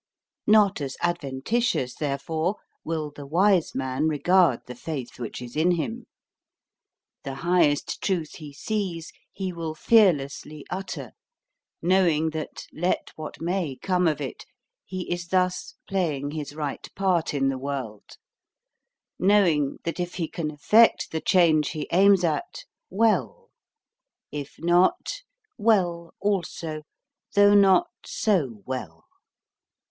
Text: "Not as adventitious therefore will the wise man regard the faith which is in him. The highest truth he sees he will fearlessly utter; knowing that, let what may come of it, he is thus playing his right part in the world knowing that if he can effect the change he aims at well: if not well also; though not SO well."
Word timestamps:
"Not 0.47 0.81
as 0.81 0.97
adventitious 1.03 1.93
therefore 1.93 2.55
will 2.83 3.11
the 3.11 3.27
wise 3.27 3.75
man 3.75 4.07
regard 4.07 4.61
the 4.65 4.73
faith 4.73 5.19
which 5.19 5.43
is 5.43 5.55
in 5.55 5.73
him. 5.73 6.07
The 7.23 7.35
highest 7.35 8.01
truth 8.01 8.37
he 8.37 8.51
sees 8.51 9.11
he 9.31 9.53
will 9.53 9.75
fearlessly 9.75 10.65
utter; 10.71 11.11
knowing 11.83 12.31
that, 12.31 12.65
let 12.73 13.11
what 13.15 13.39
may 13.41 13.75
come 13.79 14.07
of 14.07 14.19
it, 14.19 14.47
he 14.87 15.01
is 15.13 15.27
thus 15.27 15.75
playing 15.87 16.31
his 16.31 16.55
right 16.55 16.87
part 16.95 17.31
in 17.31 17.49
the 17.49 17.59
world 17.59 18.17
knowing 19.19 19.77
that 19.83 19.99
if 19.99 20.15
he 20.15 20.27
can 20.27 20.49
effect 20.49 21.11
the 21.11 21.21
change 21.21 21.69
he 21.69 21.87
aims 21.91 22.23
at 22.23 22.63
well: 22.89 23.51
if 24.31 24.55
not 24.57 25.21
well 25.59 26.15
also; 26.19 26.81
though 27.35 27.53
not 27.53 27.91
SO 28.03 28.63
well." 28.65 29.05